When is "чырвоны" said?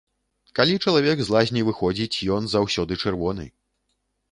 3.03-3.49